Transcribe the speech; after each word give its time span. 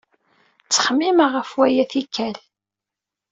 Ttxemmimeɣ 0.63 1.31
ɣef 1.37 1.51
waya 1.57 1.85
tikkal 1.91 2.37